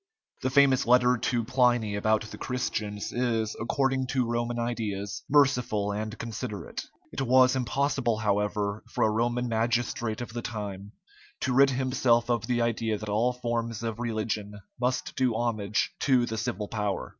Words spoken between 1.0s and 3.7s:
to Pliny about the Christians is,